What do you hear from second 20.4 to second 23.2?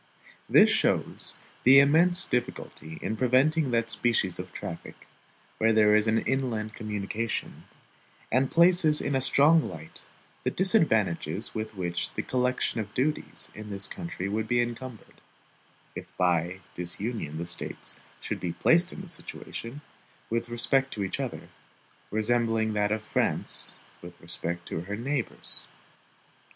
respect to each other, resembling that of